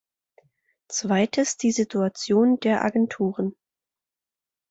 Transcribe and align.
Zweites 0.87 1.57
die 1.57 1.71
Situation 1.71 2.59
der 2.59 2.83
Agenturen. 2.83 3.55